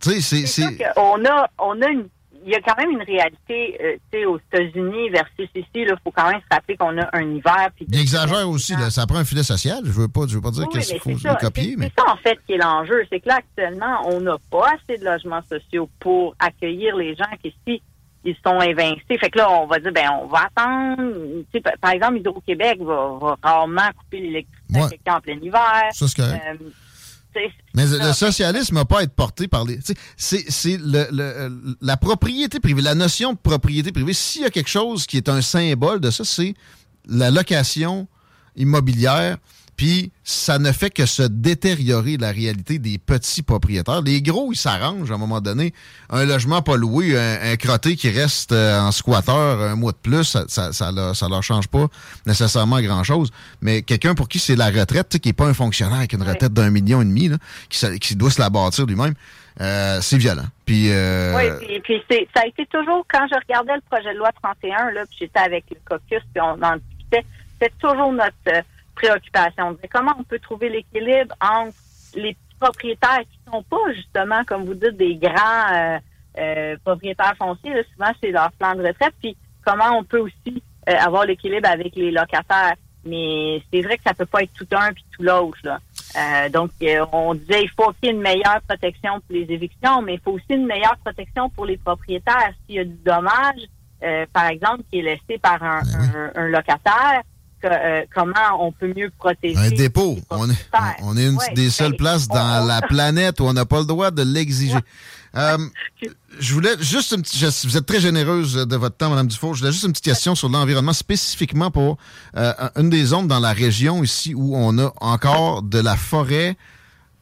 [0.00, 2.08] C'est- qu'on a, on a une,
[2.44, 5.94] il y a quand même une réalité, euh, tu sais, aux États-Unis versus ici, il
[6.02, 7.68] faut quand même se rappeler qu'on a un hiver.
[7.76, 9.80] Puis Il exagère aussi, là, ça prend un filet social.
[9.84, 11.36] Je veux pas, je veux pas dire Oui, qu'il faut le ça.
[11.36, 11.92] copier, mais...
[11.96, 13.04] C'est ça, en fait, qui est l'enjeu.
[13.10, 17.24] C'est que là, actuellement, on n'a pas assez de logements sociaux pour accueillir les gens
[17.40, 17.80] qui, ici,
[18.24, 19.18] ils sont évincés.
[19.18, 21.02] Fait que là, on va dire, ben, on va attendre.
[21.52, 25.12] Tu sais, par- exemple, Hydro-Québec va, va rarement couper l'électricité Ouais.
[25.12, 25.82] en plein hiver.
[25.92, 26.42] Ça, c'est correct.
[26.46, 29.78] Euh, Mais le socialisme n'a pas à être porté par les.
[30.16, 34.12] c'est le, le- la propriété privée, la notion de propriété privée.
[34.12, 36.54] S'il y a quelque chose qui est un symbole de ça, c'est
[37.08, 38.06] la location
[38.54, 39.38] immobilière.
[39.76, 44.02] Puis ça ne fait que se détériorer la réalité des petits propriétaires.
[44.02, 45.72] Les gros, ils s'arrangent à un moment donné.
[46.10, 49.96] Un logement pas loué, un, un crotté qui reste euh, en squatteur un mois de
[49.96, 51.86] plus, ça, ça, ça, leur, ça leur change pas
[52.26, 53.30] nécessairement grand-chose.
[53.60, 56.52] Mais quelqu'un pour qui c'est la retraite, qui n'est pas un fonctionnaire avec une retraite
[56.52, 57.36] d'un million et demi, là,
[57.68, 59.14] qui, doit se la bâtir lui-même,
[59.60, 60.46] euh, c'est violent.
[60.66, 64.12] Puis, euh, Oui, puis, puis c'est, ça a été toujours, quand je regardais le projet
[64.12, 68.12] de loi 31, là, puis j'étais avec le caucus, puis on en discutait, c'était toujours
[68.12, 68.62] notre euh,
[69.06, 69.76] préoccupation.
[69.90, 71.76] Comment on peut trouver l'équilibre entre
[72.14, 75.98] les petits propriétaires qui sont pas, justement, comme vous dites, des grands euh,
[76.38, 80.62] euh, propriétaires fonciers, là, souvent c'est leur plan de retraite, puis comment on peut aussi
[80.88, 82.74] euh, avoir l'équilibre avec les locataires.
[83.04, 85.80] Mais c'est vrai que ça peut pas être tout un puis tout l'autre, là.
[86.16, 89.46] Euh, donc, euh, on disait il faut qu'il y ait une meilleure protection pour les
[89.50, 92.52] évictions, mais il faut aussi une meilleure protection pour les propriétaires.
[92.66, 93.62] S'il y a du dommage,
[94.04, 97.22] euh, par exemple, qui est laissé par un, Ben un- un locataire,
[97.70, 100.18] euh, comment on peut mieux protéger un dépôt.
[100.30, 100.96] On est, propriétaires.
[101.02, 103.64] on est une Ouais, des seules ben, places dans on- la planète où on n'a
[103.66, 104.78] pas le droit de l'exiger.
[105.34, 105.56] Euh,
[106.38, 107.64] je voulais juste une petite.
[107.64, 109.54] Vous êtes très généreuse de votre temps, Mme Dufour.
[109.54, 111.96] Je voulais juste une petite question sur l'environnement, spécifiquement pour
[112.36, 116.56] euh, une des zones dans la région ici où on a encore de la forêt,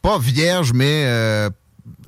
[0.03, 1.50] pas vierge, mais euh,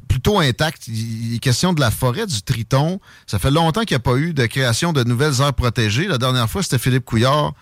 [0.09, 0.89] plutôt intacte.
[0.89, 2.99] Il est question de la forêt du Triton.
[3.29, 6.09] Ça fait longtemps qu'il n'y a pas eu de création de nouvelles aires protégées.
[6.09, 7.53] La dernière fois, c'était Philippe Couillard.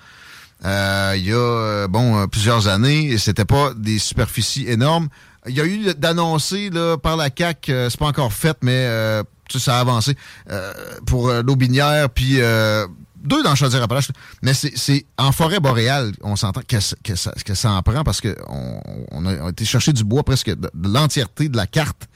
[0.65, 5.09] Euh, il y a euh, bon euh, plusieurs années c'était pas des superficies énormes.
[5.49, 6.71] Il y a eu d'annoncer
[7.03, 9.23] par la CAC, c'est pas encore fait, mais euh,
[9.59, 10.15] ça a avancé
[10.51, 10.73] euh,
[11.07, 14.11] pour euh, l'Aubinière puis euh, deux dans Chaudière-Appalaches.
[14.43, 18.21] Mais c'est- en forêt boréale, on s'entend que, que, ça, que ça en prend parce
[18.21, 22.09] que on, a, été chercher du bois presque de, de l'entièreté de la carte.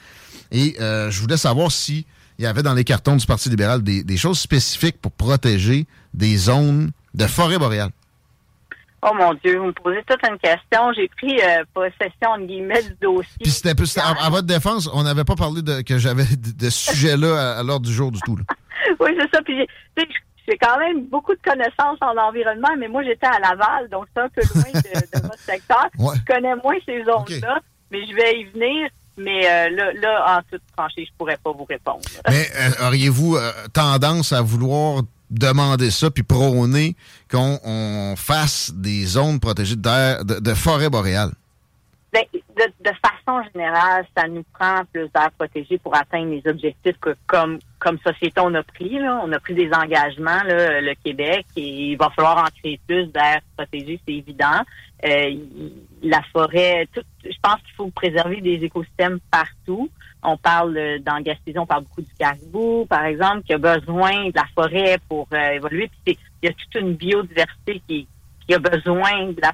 [0.52, 2.06] Et euh, je voulais savoir si
[2.38, 5.86] il y avait dans les cartons du Parti libéral des, des choses spécifiques pour protéger
[6.12, 7.90] des zones de forêt boréale.
[9.06, 10.92] Oh mon Dieu, vous me posez toute une question.
[10.96, 13.30] J'ai pris euh, possession, en guillemets, du dossier.
[13.42, 16.52] Puis c'était plus- à, à votre défense, on n'avait pas parlé de que j'avais de,
[16.56, 18.36] de ce sujet-là à, à l'ordre du jour du tout.
[18.36, 18.42] là.
[19.00, 19.42] Oui, c'est ça.
[19.42, 19.56] Puis
[20.46, 24.22] j'ai- quand même beaucoup de connaissances en environnement, mais moi, j'étais à Laval, donc c'est
[24.22, 25.86] un peu loin de, de votre secteur.
[25.98, 26.14] Ouais.
[26.16, 28.88] Je connais moins ces zones-là, mais je vais y venir.
[29.16, 32.00] Mais euh, là, là, en toute franchise, je pourrais pas vous répondre.
[32.28, 36.96] Mais euh, auriez-vous euh, tendance à vouloir demander ça puis prôner
[37.30, 41.32] qu'on on fasse des zones protégées d'air- de, de forêt boréale?
[42.14, 46.96] Ben, de, de façon générale, ça nous prend plus d'air protégé pour atteindre les objectifs
[47.00, 49.00] que comme comme société on a pris.
[49.00, 49.20] Là.
[49.24, 53.06] On a pris des engagements, là, le Québec, et il va falloir en créer plus
[53.06, 54.60] d'air protégé, c'est évident.
[55.04, 55.34] Euh,
[56.04, 59.90] la forêt, tout, je pense qu'il faut préserver des écosystèmes partout.
[60.22, 64.36] On parle dans Gaspésie, on parle beaucoup du caribou, par exemple, qui a besoin de
[64.36, 65.90] la forêt pour euh, évoluer.
[66.04, 68.06] Puis il y a toute une biodiversité qui,
[68.46, 69.52] qui a besoin de la,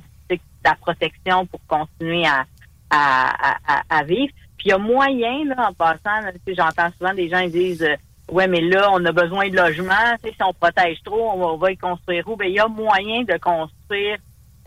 [0.65, 2.45] la protection pour continuer à,
[2.91, 4.33] à, à, à vivre.
[4.59, 7.43] Puis il y a moyen, là, en passant, là, tu sais, j'entends souvent des gens
[7.45, 7.97] qui disent euh,
[8.31, 9.83] Ouais, mais là, on a besoin de tu
[10.29, 12.37] sais, si on protège trop, on va, on va y construire où?
[12.37, 14.19] Ben, il y a moyen de construire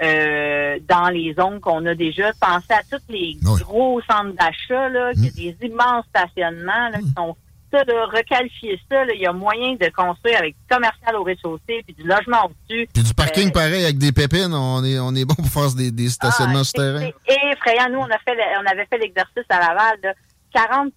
[0.02, 2.32] euh, dans les zones qu'on a déjà.
[2.42, 3.62] Pensez à tous les Oui.
[3.62, 7.38] gros centres d'achat, là, qui a des immenses stationnements là, qui sont
[7.74, 11.24] ça, là, requalifier ça, là, il y a moyen de construire avec du commercial au
[11.24, 12.88] rez-de-chaussée, puis du logement au-dessus.
[12.94, 15.74] Puis du parking Euh, pareil avec des pépines, on est, on est bon pour faire
[15.76, 17.10] des, des stationnements Ah, souterrains.
[17.28, 17.90] effrayant.
[17.92, 19.98] Nous, on, a fait on avait fait l'exercice à Laval.
[20.04, 20.14] là.
[20.54, 20.94] 40 du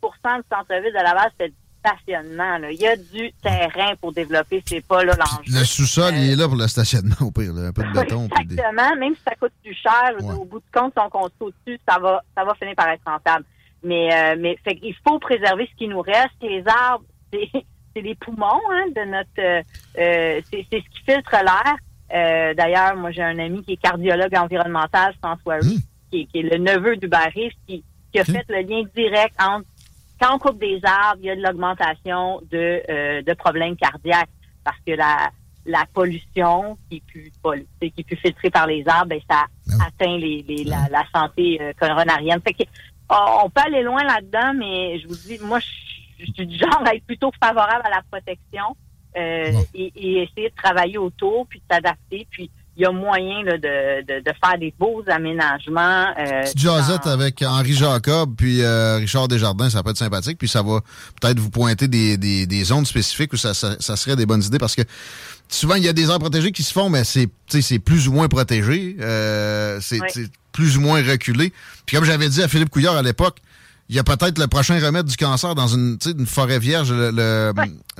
[0.52, 2.58] centre-ville de Laval, c'est du stationnement.
[2.58, 2.70] là.
[2.70, 4.62] Il y a du terrain pour développer.
[4.66, 5.58] C'est pas là l'enjeu.
[5.60, 7.52] Le sous-sol, Euh, il est là pour le stationnement, au pire.
[7.54, 7.68] là.
[7.68, 8.26] Un peu de béton.
[8.28, 8.96] des- Exactement.
[8.96, 10.34] Même si ça coûte plus cher, Ouais.
[10.34, 13.02] au bout du compte, si on construit au-dessus, ça va, ça va finir par être
[13.06, 13.44] rentable.
[13.86, 16.34] Mais, euh, mais fait qu'il faut préserver ce qui nous reste.
[16.42, 17.48] Les arbres, c'est,
[17.94, 19.28] c'est les poumons hein, de notre.
[19.38, 19.62] euh,
[19.98, 21.76] euh, c'est, c'est ce qui filtre l'air.
[22.14, 25.78] Euh, d'ailleurs, moi, j'ai un ami qui est cardiologue environnemental, François Hmm.
[26.10, 29.34] qui, est- qui est le neveu du Barry, qui, qui a fait le lien direct
[29.40, 29.66] entre
[30.20, 34.30] quand on coupe des arbres, il y a de l'augmentation de, de problèmes cardiaques
[34.64, 35.28] parce que la,
[35.66, 37.02] la pollution qui
[37.44, 39.44] pollu- qui filtrée par les arbres, ben, ça
[39.78, 42.40] Ah atteint les, les- la, la santé coronarienne.
[42.46, 42.62] Fait que,
[43.10, 46.82] on peut aller loin là-dedans, mais je vous dis, moi, je, je suis du genre
[46.84, 48.76] à être plutôt favorable à la protection
[49.16, 49.64] euh, Bon.
[49.74, 53.56] et, et essayer de travailler autour, puis de s'adapter, puis il y a moyen là,
[53.56, 56.08] de, de, de faire des beaux aménagements.
[56.18, 60.36] Euh, Petite jasette avec Henri Jacob puis euh, Richard Desjardins, ça peut être sympathique.
[60.36, 60.80] Puis ça va
[61.18, 64.42] peut-être vous pointer des, des, des zones spécifiques où ça, ça, ça serait des bonnes
[64.42, 64.82] idées parce que
[65.48, 67.28] souvent, il y a des aires protégées qui se font, mais c'est
[67.78, 68.96] plus ou moins protégé.
[69.00, 70.28] euh, c'est Oui.
[70.52, 71.52] plus ou moins reculé.
[71.84, 73.38] Puis comme j'avais dit à Philippe Couillard à l'époque,
[73.88, 76.90] il y a peut-être le prochain remède du cancer dans une, une forêt vierge.
[76.90, 77.52] Le, le,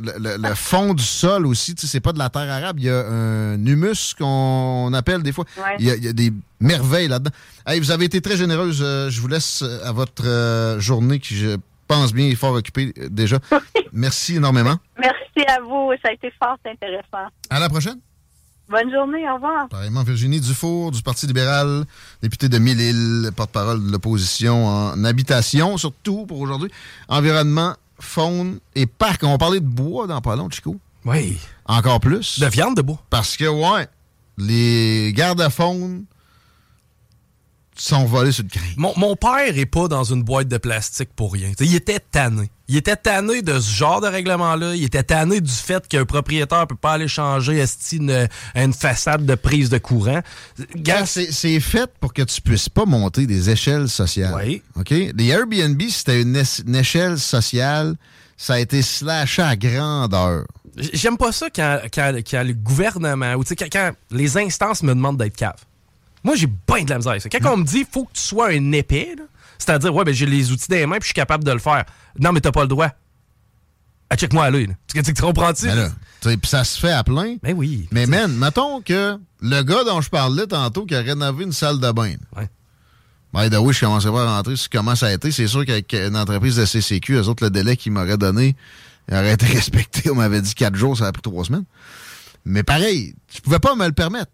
[0.03, 2.81] le- le- le fond du sol aussi, c'est pas de la terre arabe.
[2.81, 5.45] Il y a un humus qu'on appelle des fois.
[5.79, 7.31] Il, y a, il y a des merveilles là-dedans.
[7.69, 8.81] Hey, vous avez été très généreuse.
[8.83, 11.57] Euh, je vous laisse euh, à votre journée qui, je
[11.87, 13.39] pense bien, est fort occupée euh, déjà.
[13.93, 14.77] Merci énormément.
[14.99, 17.29] Merci à vous, ça a été fort intéressant.
[17.51, 17.99] À la prochaine.
[18.69, 19.69] Bonne journée, au revoir.
[19.69, 21.85] Pareillement, Virginie Dufour du Parti libéral,
[22.21, 26.71] députée de Mille-Îles, porte-parole de l'opposition en habitation, surtout pour aujourd'hui.
[27.09, 29.23] Environnement, faune et parc.
[29.23, 30.77] On va parler de bois dans pas long, Chico.
[31.05, 31.39] Oui.
[31.67, 32.41] Encore plus.
[32.41, 33.01] De viande de bois.
[33.09, 33.87] Parce que, ouais,
[34.37, 36.05] les gardes à faune
[37.77, 38.67] sont volés sur le crin.
[38.77, 41.53] Mon, mon père est pas dans une boîte de plastique pour rien.
[41.53, 42.51] T'sais, il était tanné.
[42.69, 44.75] Il était tanné de ce genre de règlement-là.
[44.75, 49.35] Il était tanné du fait qu'un propriétaire peut pas aller changer une, une façade de
[49.35, 50.21] prise de courant.
[51.05, 54.35] C'est fait pour que tu puisses pas monter des échelles sociales.
[54.37, 54.63] Oui.
[54.75, 54.91] OK?
[54.91, 57.95] Les Airbnb, c'était une, une échelle sociale.
[58.37, 60.45] Ça a été slashé à grandeur.
[60.93, 65.37] J'aime pas ça quand, quand, quand le gouvernement ou quand les instances me demandent d'être
[65.37, 65.57] cave.
[66.27, 67.17] Moi, j'ai bien de la misère.
[67.31, 68.81] Quand on me dit faut que tu sois un là,
[69.59, 71.85] c'est-à-dire, ouais, ben, j'ai les outils des mains puis je suis capable de le faire.
[72.19, 72.91] Non, mais t'as pas le droit.
[74.11, 74.67] Ah, check-moi à l'œil.
[74.67, 74.75] là.
[74.93, 75.67] Tu tu comprends-tu?
[75.67, 75.89] Mais là,
[76.21, 77.37] tu sais, puis ça se fait à plein.
[77.45, 77.89] Ben oui.
[77.93, 81.79] Mais man, mettons que le gars dont je parlais tantôt qui a rénové une salle
[81.79, 82.15] de bain.
[82.37, 82.51] Ouais.
[83.33, 85.31] By the way, je commençais pas à rentrer sur comment ça a été.
[85.31, 88.57] C'est sûr qu'avec une entreprise de CCQ, eux autres, le délai qu'ils m'auraient donné
[89.13, 90.11] aurait été respecté.
[90.11, 91.67] On m'avait dit quatre jours, ça a pris trois semaines.
[92.45, 94.33] Mais pareil, je pouvais pas me le permettre.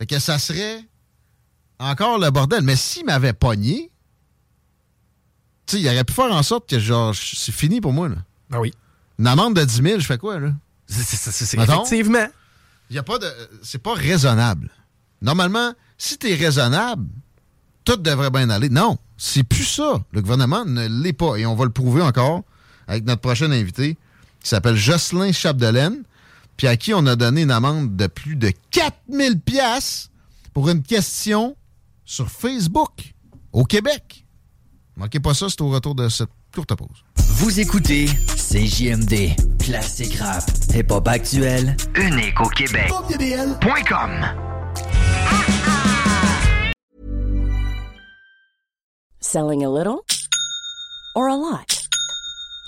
[0.00, 0.84] Fait que ça serait
[1.82, 2.62] encore le bordel.
[2.62, 3.90] Mais s'il m'avait pogné,
[5.66, 8.16] tu sais, il aurait pu faire en sorte que, genre, c'est fini pour moi, là.
[8.52, 8.72] Ah oui.
[9.18, 10.52] Une amende de 10 000, je fais quoi, là?
[10.86, 11.58] C'est-.
[11.58, 12.26] Effectivement.
[12.90, 13.26] Il a pas de.
[13.62, 14.70] C'est pas raisonnable.
[15.22, 17.06] Normalement, si tu es raisonnable,
[17.84, 18.68] tout devrait bien aller.
[18.68, 20.02] Non, c'est plus ça.
[20.12, 21.36] Le gouvernement ne l'est pas.
[21.36, 22.42] Et on va le prouver encore
[22.86, 23.96] avec notre prochain invité
[24.42, 26.02] qui s'appelle Jocelyn Chapdelaine,
[26.56, 30.10] puis à qui on a donné une amende de plus de 4000 pièces
[30.52, 31.56] pour une question
[32.12, 33.14] sur Facebook
[33.52, 34.26] au Québec.
[34.96, 37.04] Manquez pas ça, c'est au retour de cette courte pause.
[37.16, 40.44] Vous écoutez CJMD, classique rap,
[40.74, 42.90] hip-hop actuel, unique au Québec.
[43.88, 44.10] Com.
[49.18, 50.04] Selling a little
[51.16, 51.81] or a lot?